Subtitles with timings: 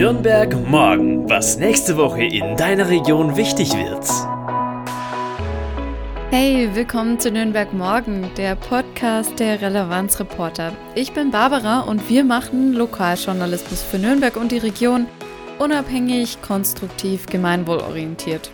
[0.00, 4.02] Nürnberg morgen, was nächste Woche in deiner Region wichtig wird.
[6.30, 10.72] Hey, willkommen zu Nürnberg Morgen, der Podcast der Relevanzreporter.
[10.94, 15.06] Ich bin Barbara und wir machen Lokaljournalismus für Nürnberg und die Region
[15.58, 18.50] unabhängig, konstruktiv, gemeinwohlorientiert.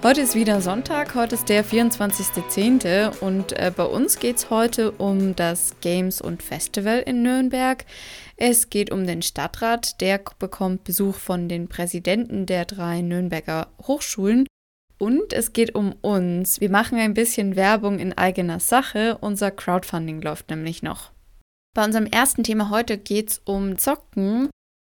[0.00, 3.18] Heute ist wieder Sonntag, heute ist der 24.10.
[3.18, 7.84] und äh, bei uns geht es heute um das Games und Festival in Nürnberg.
[8.36, 14.46] Es geht um den Stadtrat, der bekommt Besuch von den Präsidenten der drei Nürnberger Hochschulen.
[14.98, 16.60] Und es geht um uns.
[16.60, 19.18] Wir machen ein bisschen Werbung in eigener Sache.
[19.20, 21.10] Unser Crowdfunding läuft nämlich noch.
[21.74, 24.48] Bei unserem ersten Thema heute geht es um Zocken.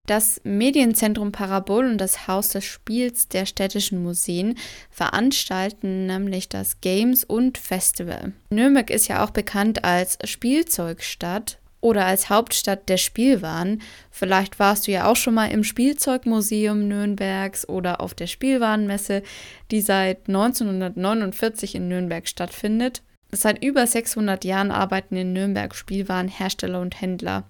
[0.08, 4.58] Das Medienzentrum Parabol und das Haus des Spiels der städtischen Museen
[4.90, 8.32] veranstalten nämlich das Games und Festival.
[8.50, 13.82] Nürnberg ist ja auch bekannt als Spielzeugstadt oder als Hauptstadt der Spielwaren.
[14.10, 19.24] Vielleicht warst du ja auch schon mal im Spielzeugmuseum Nürnbergs oder auf der Spielwarenmesse,
[19.71, 23.04] die seit 1949 in Nürnberg stattfindet.
[23.34, 27.44] Seit über 600 Jahren arbeiten in Nürnberg Spielwarenhersteller und Händler.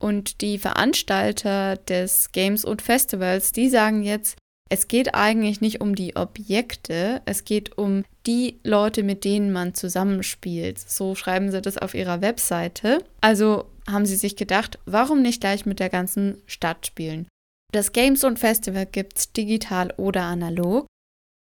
[0.00, 4.36] Und die Veranstalter des Games und Festivals, die sagen jetzt,
[4.72, 9.74] es geht eigentlich nicht um die Objekte, es geht um die Leute, mit denen man
[9.74, 10.78] zusammenspielt.
[10.78, 13.04] So schreiben sie das auf ihrer Webseite.
[13.20, 17.26] Also haben sie sich gedacht, warum nicht gleich mit der ganzen Stadt spielen?
[17.72, 20.86] Das Games und Festival gibt es digital oder analog.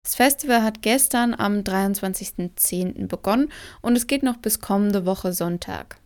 [0.03, 3.07] Das Festival hat gestern am 23.10.
[3.07, 5.97] begonnen und es geht noch bis kommende Woche Sonntag.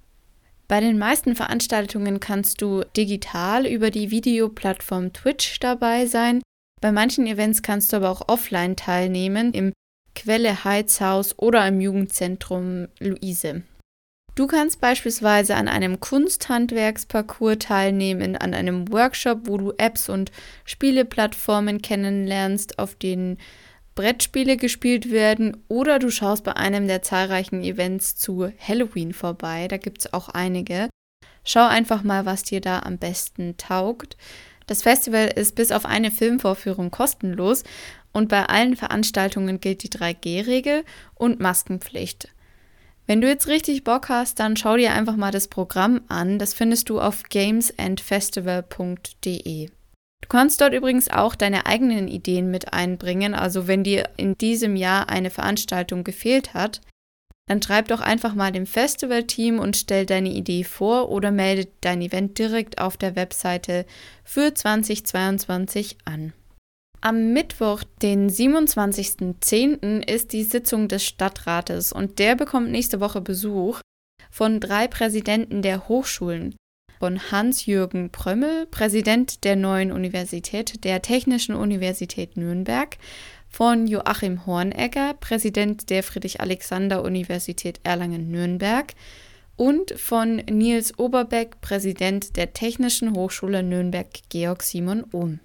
[0.67, 6.41] Bei den meisten Veranstaltungen kannst du digital über die Videoplattform Twitch dabei sein.
[6.81, 9.73] Bei manchen Events kannst du aber auch offline teilnehmen, im
[10.15, 13.63] Quelle Heizhaus oder im Jugendzentrum Luise.
[14.35, 20.31] Du kannst beispielsweise an einem Kunsthandwerksparcours teilnehmen, an einem Workshop, wo du Apps und
[20.65, 23.37] Spieleplattformen kennenlernst, auf denen
[23.95, 29.67] Brettspiele gespielt werden oder du schaust bei einem der zahlreichen Events zu Halloween vorbei.
[29.67, 30.89] Da gibt es auch einige.
[31.45, 34.17] Schau einfach mal, was dir da am besten taugt.
[34.65, 37.63] Das Festival ist bis auf eine Filmvorführung kostenlos
[38.13, 40.83] und bei allen Veranstaltungen gilt die 3G-Regel
[41.15, 42.29] und Maskenpflicht.
[43.05, 46.39] Wenn du jetzt richtig Bock hast, dann schau dir einfach mal das Programm an.
[46.39, 49.69] Das findest du auf gamesandfestival.de.
[50.23, 53.33] Du kannst dort übrigens auch deine eigenen Ideen mit einbringen.
[53.33, 56.79] Also wenn dir in diesem Jahr eine Veranstaltung gefehlt hat,
[57.49, 62.01] dann schreib doch einfach mal dem Festivalteam und stell deine Idee vor oder melde dein
[62.01, 63.85] Event direkt auf der Webseite
[64.23, 66.31] für 2022 an.
[67.01, 73.81] Am Mittwoch, den 27.10., ist die Sitzung des Stadtrates und der bekommt nächste Woche Besuch
[74.31, 76.55] von drei Präsidenten der Hochschulen
[77.03, 82.97] von Hans-Jürgen Prömmel, Präsident der neuen Universität, der Technischen Universität Nürnberg,
[83.49, 88.93] von Joachim Hornegger, Präsident der Friedrich-Alexander-Universität Erlangen-Nürnberg
[89.57, 95.41] und von Nils Oberbeck, Präsident der Technischen Hochschule Nürnberg Georg Simon Ohm.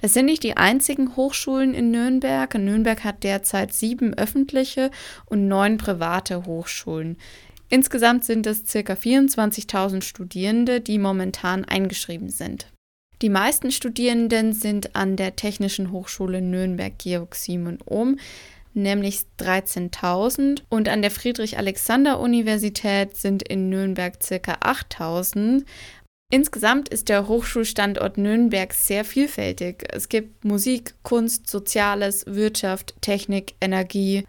[0.00, 2.54] Das sind nicht die einzigen Hochschulen in Nürnberg.
[2.54, 4.90] Nürnberg hat derzeit sieben öffentliche
[5.26, 7.18] und neun private Hochschulen.
[7.74, 8.92] Insgesamt sind es ca.
[8.92, 12.68] 24.000 Studierende, die momentan eingeschrieben sind.
[13.20, 18.20] Die meisten Studierenden sind an der Technischen Hochschule Nürnberg Georg Simon Ohm,
[18.74, 24.36] nämlich 13.000 und an der Friedrich-Alexander-Universität sind in Nürnberg ca.
[24.36, 25.64] 8.000.
[26.30, 29.84] Insgesamt ist der Hochschulstandort Nürnberg sehr vielfältig.
[29.90, 34.24] Es gibt Musik, Kunst, Soziales, Wirtschaft, Technik, Energie,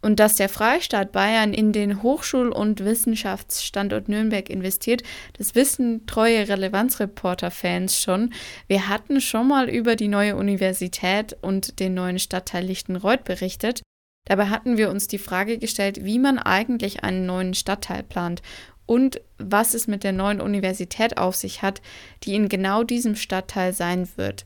[0.00, 5.02] und dass der Freistaat Bayern in den Hochschul- und Wissenschaftsstandort Nürnberg investiert,
[5.36, 8.32] das wissen treue Relevanzreporter-Fans schon.
[8.66, 13.82] Wir hatten schon mal über die neue Universität und den neuen Stadtteil Lichtenreuth berichtet.
[14.26, 18.42] Dabei hatten wir uns die Frage gestellt, wie man eigentlich einen neuen Stadtteil plant
[18.84, 21.80] und was es mit der neuen Universität auf sich hat,
[22.22, 24.44] die in genau diesem Stadtteil sein wird.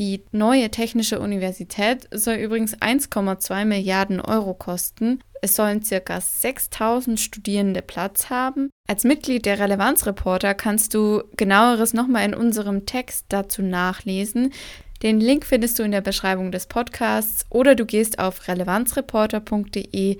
[0.00, 5.22] Die neue Technische Universität soll übrigens 1,2 Milliarden Euro kosten.
[5.42, 8.70] Es sollen circa 6000 Studierende Platz haben.
[8.88, 14.54] Als Mitglied der Relevanzreporter kannst du genaueres nochmal in unserem Text dazu nachlesen.
[15.02, 20.16] Den Link findest du in der Beschreibung des Podcasts oder du gehst auf relevanzreporter.de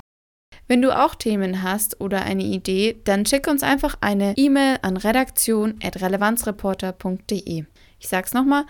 [0.68, 4.96] Wenn du auch Themen hast oder eine Idee, dann schick uns einfach eine E-Mail an
[4.96, 7.66] redaktion.relevanzreporter.de.
[8.00, 8.64] Ich sag's nochmal,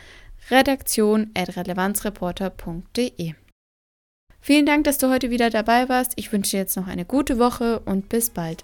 [0.49, 3.33] redaktion.relevanzreporter.de.
[4.43, 6.13] Vielen Dank, dass du heute wieder dabei warst.
[6.15, 8.63] Ich wünsche dir jetzt noch eine gute Woche und bis bald.